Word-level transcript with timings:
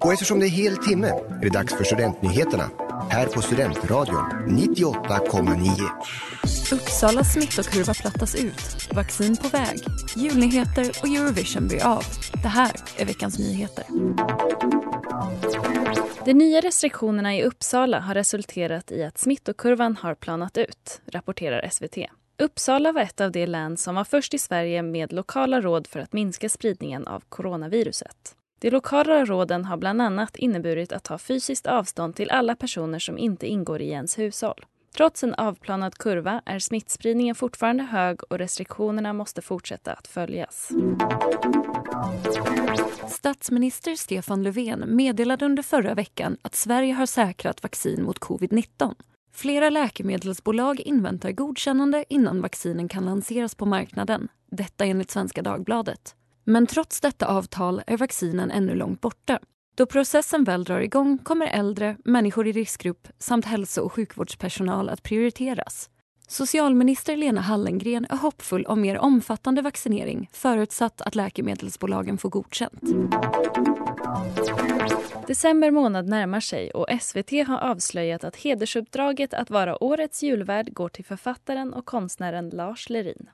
Och 0.00 0.12
eftersom 0.12 0.40
det 0.40 0.46
är 0.46 0.50
hel 0.50 0.76
timme 0.76 1.08
är 1.08 1.40
det 1.42 1.48
dags 1.48 1.74
för 1.74 1.84
Studentnyheterna 1.84 2.70
här 3.10 3.26
på 3.26 3.42
Studentradion 3.42 4.24
98,9. 4.48 5.90
Uppsala 6.72 7.24
smittokurva 7.24 7.94
plattas 7.94 8.34
ut, 8.34 8.88
vaccin 8.92 9.36
på 9.36 9.48
väg, 9.48 9.78
julnyheter 10.16 10.90
och 11.02 11.08
Eurovision 11.08 11.68
blir 11.68 11.86
av. 11.86 12.02
Det 12.42 12.48
här 12.48 12.72
är 12.96 13.04
veckans 13.04 13.38
nyheter. 13.38 13.84
De 16.24 16.34
nya 16.34 16.60
restriktionerna 16.60 17.36
i 17.36 17.42
Uppsala 17.42 18.00
har 18.00 18.14
resulterat 18.14 18.92
i 18.92 19.04
att 19.04 19.18
smittokurvan 19.18 19.96
har 19.96 20.14
planat 20.14 20.58
ut, 20.58 21.00
rapporterar 21.06 21.68
SVT. 21.68 21.98
Uppsala 22.38 22.92
var 22.92 23.00
ett 23.00 23.20
av 23.20 23.32
de 23.32 23.46
län 23.46 23.76
som 23.76 23.94
var 23.94 24.04
först 24.04 24.34
i 24.34 24.38
Sverige 24.38 24.82
med 24.82 25.12
lokala 25.12 25.60
råd 25.60 25.86
för 25.86 26.00
att 26.00 26.12
minska 26.12 26.48
spridningen 26.48 27.06
av 27.06 27.22
coronaviruset. 27.28 28.34
De 28.60 28.70
lokala 28.70 29.24
råden 29.24 29.64
har 29.64 29.76
bland 29.76 30.02
annat 30.02 30.36
inneburit 30.36 30.92
att 30.92 31.04
ta 31.04 31.18
fysiskt 31.18 31.66
avstånd 31.66 32.16
till 32.16 32.30
alla 32.30 32.56
personer 32.56 32.98
som 32.98 33.18
inte 33.18 33.46
ingår 33.46 33.82
i 33.82 33.88
ens 33.88 34.18
hushåll. 34.18 34.66
Trots 34.96 35.24
en 35.24 35.34
avplanad 35.34 35.94
kurva 35.94 36.42
är 36.46 36.58
smittspridningen 36.58 37.34
fortfarande 37.34 37.82
hög 37.82 38.20
och 38.30 38.38
restriktionerna 38.38 39.12
måste 39.12 39.42
fortsätta 39.42 39.92
att 39.92 40.06
följas. 40.06 40.68
Statsminister 43.08 43.94
Stefan 43.94 44.42
Löfven 44.42 44.96
meddelade 44.96 45.44
under 45.44 45.62
förra 45.62 45.94
veckan 45.94 46.36
att 46.42 46.54
Sverige 46.54 46.92
har 46.92 47.06
säkrat 47.06 47.62
vaccin 47.62 48.02
mot 48.02 48.18
covid-19. 48.18 48.94
Flera 49.32 49.70
läkemedelsbolag 49.70 50.80
inväntar 50.80 51.32
godkännande 51.32 52.04
innan 52.08 52.40
vaccinen 52.40 52.88
kan 52.88 53.04
lanseras 53.04 53.54
på 53.54 53.66
marknaden. 53.66 54.28
Detta 54.50 54.84
enligt 54.84 55.10
Svenska 55.10 55.42
Dagbladet. 55.42 56.14
Men 56.50 56.66
trots 56.66 57.00
detta 57.00 57.26
avtal 57.26 57.82
är 57.86 57.96
vaccinen 57.96 58.50
ännu 58.50 58.74
långt 58.74 59.00
borta. 59.00 59.38
Då 59.76 59.86
processen 59.86 60.44
väl 60.44 60.64
drar 60.64 60.80
igång 60.80 61.18
kommer 61.18 61.46
äldre, 61.46 61.96
människor 62.04 62.46
i 62.46 62.52
riskgrupp 62.52 63.08
samt 63.18 63.44
hälso 63.44 63.82
och 63.82 63.92
sjukvårdspersonal 63.92 64.88
att 64.88 65.02
prioriteras. 65.02 65.90
Socialminister 66.28 67.16
Lena 67.16 67.40
Hallengren 67.40 68.06
är 68.10 68.16
hoppfull 68.16 68.66
om 68.66 68.80
mer 68.80 68.98
omfattande 68.98 69.62
vaccinering 69.62 70.30
förutsatt 70.32 71.00
att 71.00 71.14
läkemedelsbolagen 71.14 72.18
får 72.18 72.30
godkänt. 72.30 72.82
December 75.26 75.70
månad 75.70 76.08
närmar 76.08 76.40
sig 76.40 76.70
och 76.70 76.86
SVT 77.00 77.30
har 77.46 77.58
avslöjat 77.58 78.24
att 78.24 78.36
hedersuppdraget 78.36 79.34
att 79.34 79.50
vara 79.50 79.84
årets 79.84 80.22
julvärd 80.22 80.74
går 80.74 80.88
till 80.88 81.04
författaren 81.04 81.74
och 81.74 81.84
konstnären 81.84 82.50
Lars 82.50 82.88
Lerin. 82.88 83.28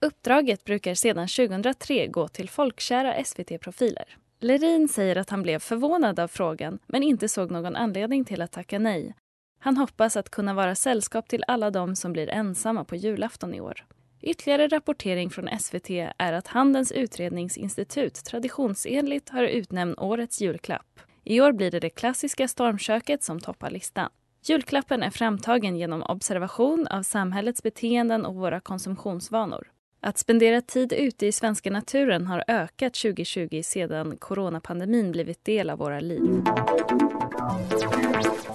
Uppdraget 0.00 0.64
brukar 0.64 0.94
sedan 0.94 1.28
2003 1.28 2.06
gå 2.06 2.28
till 2.28 2.48
folkkära 2.48 3.24
SVT-profiler. 3.24 4.16
Lerin 4.40 4.88
säger 4.88 5.16
att 5.16 5.30
han 5.30 5.42
blev 5.42 5.58
förvånad 5.58 6.20
av 6.20 6.28
frågan 6.28 6.78
men 6.86 7.02
inte 7.02 7.28
såg 7.28 7.50
någon 7.50 7.76
anledning 7.76 8.24
till 8.24 8.42
att 8.42 8.52
tacka 8.52 8.78
nej. 8.78 9.14
Han 9.60 9.76
hoppas 9.76 10.16
att 10.16 10.30
kunna 10.30 10.54
vara 10.54 10.74
sällskap 10.74 11.28
till 11.28 11.44
alla 11.46 11.70
de 11.70 11.96
som 11.96 12.12
blir 12.12 12.28
ensamma 12.28 12.84
på 12.84 12.96
julafton 12.96 13.54
i 13.54 13.60
år. 13.60 13.84
Ytterligare 14.20 14.68
rapportering 14.68 15.30
från 15.30 15.58
SVT 15.58 15.90
är 16.18 16.32
att 16.32 16.46
Handelns 16.46 16.92
utredningsinstitut 16.92 18.24
traditionsenligt 18.24 19.28
har 19.28 19.44
utnämnt 19.44 19.98
årets 19.98 20.40
julklapp. 20.40 21.00
I 21.24 21.40
år 21.40 21.52
blir 21.52 21.70
det 21.70 21.80
det 21.80 21.90
klassiska 21.90 22.48
stormköket 22.48 23.22
som 23.22 23.40
toppar 23.40 23.70
listan. 23.70 24.10
Julklappen 24.44 25.02
är 25.02 25.10
framtagen 25.10 25.76
genom 25.76 26.02
observation 26.02 26.86
av 26.86 27.02
samhällets 27.02 27.62
beteenden 27.62 28.26
och 28.26 28.34
våra 28.34 28.60
konsumtionsvanor. 28.60 29.68
Att 30.00 30.18
spendera 30.18 30.60
tid 30.60 30.92
ute 30.92 31.26
i 31.26 31.32
svenska 31.32 31.70
naturen 31.70 32.26
har 32.26 32.44
ökat 32.48 32.94
2020 32.94 33.62
sedan 33.64 34.16
coronapandemin 34.16 35.12
blivit 35.12 35.44
del 35.44 35.70
av 35.70 35.78
våra 35.78 36.00
liv. 36.00 36.42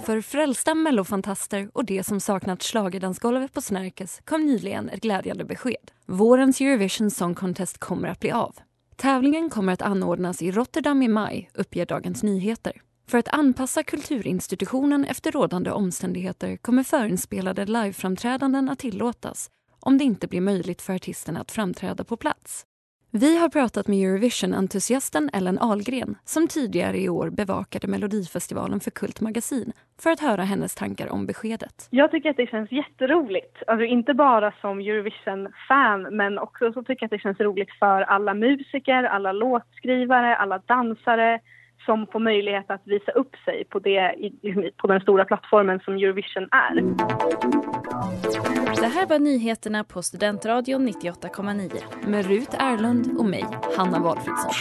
För 0.04 0.20
frälsta 0.20 0.74
mellofantaster 0.74 1.68
och 1.72 1.84
de 1.84 2.02
som 2.02 2.20
saknat 2.20 2.62
schlagerdansgolvet 2.62 3.52
på 3.52 3.60
Snärkes 3.60 4.20
kom 4.24 4.46
nyligen 4.46 4.88
ett 4.88 5.02
glädjande 5.02 5.44
besked. 5.44 5.90
Vårens 6.06 6.60
Eurovision 6.60 7.10
Song 7.10 7.34
Contest 7.34 7.78
kommer 7.78 8.08
att 8.08 8.20
bli 8.20 8.30
av. 8.30 8.56
Tävlingen 8.96 9.50
kommer 9.50 9.72
att 9.72 9.82
anordnas 9.82 10.42
i 10.42 10.50
Rotterdam 10.50 11.02
i 11.02 11.08
maj, 11.08 11.50
uppger 11.54 11.86
Dagens 11.86 12.22
Nyheter. 12.22 12.82
För 13.08 13.18
att 13.18 13.28
anpassa 13.28 13.82
kulturinstitutionen 13.82 15.04
efter 15.04 15.32
rådande 15.32 15.70
omständigheter 15.70 16.56
kommer 16.56 16.82
förinspelade 16.82 17.66
liveframträdanden 17.66 18.68
att 18.68 18.78
tillåtas 18.78 19.50
om 19.84 19.98
det 19.98 20.04
inte 20.04 20.26
blir 20.26 20.40
möjligt 20.40 20.82
för 20.82 20.94
artisterna 20.94 21.40
att 21.40 21.50
framträda 21.50 22.04
på 22.04 22.16
plats. 22.16 22.66
Vi 23.22 23.38
har 23.38 23.48
pratat 23.48 23.88
med 23.88 23.98
Eurovision-entusiasten 23.98 25.30
Ellen 25.32 25.58
Ahlgren 25.58 26.16
som 26.24 26.48
tidigare 26.48 26.98
i 26.98 27.08
år 27.08 27.30
bevakade 27.30 27.86
Melodifestivalen 27.86 28.80
för 28.80 28.90
Kult 28.90 29.20
Magasin 29.20 29.72
för 30.02 30.10
att 30.10 30.20
höra 30.20 30.42
hennes 30.42 30.74
tankar 30.74 31.12
om 31.12 31.26
beskedet. 31.26 31.88
Jag 31.90 32.10
tycker 32.10 32.30
att 32.30 32.36
det 32.36 32.46
känns 32.46 32.72
jätteroligt. 32.72 33.56
Alltså 33.66 33.84
inte 33.84 34.14
bara 34.14 34.52
som 34.60 34.78
Eurovision-fan 34.78 36.16
men 36.16 36.38
också 36.38 36.72
så 36.72 36.82
tycker 36.82 37.02
jag 37.02 37.06
att 37.06 37.10
det 37.10 37.18
känns 37.18 37.40
roligt 37.40 37.72
för 37.78 38.02
alla 38.02 38.34
musiker, 38.34 39.04
alla 39.04 39.32
låtskrivare, 39.32 40.36
alla 40.36 40.58
dansare 40.58 41.40
som 41.86 42.06
får 42.06 42.20
möjlighet 42.20 42.70
att 42.70 42.82
visa 42.84 43.12
upp 43.12 43.36
sig 43.44 43.64
på, 43.64 43.78
det, 43.78 44.14
på 44.76 44.86
den 44.86 45.00
stora 45.00 45.24
plattformen 45.24 45.80
som 45.80 45.94
Eurovision 45.94 46.48
är. 46.50 46.74
Det 48.80 48.86
här 48.86 49.06
var 49.06 49.18
nyheterna 49.18 49.84
på 49.84 50.02
Studentradion 50.02 50.88
98,9 50.88 52.08
med 52.08 52.26
Rut 52.26 52.54
Erlund 52.58 53.18
och 53.18 53.24
mig, 53.24 53.44
Hanna 53.76 53.98
Valfridsson. 53.98 54.52